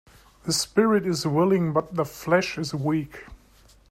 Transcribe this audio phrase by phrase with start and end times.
[0.45, 3.27] The spirit is willing but the flesh is weak.